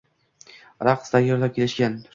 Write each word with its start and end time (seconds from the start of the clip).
raqs 0.89 1.15
tayyorlab 1.17 1.59
kelishgan. 1.61 2.05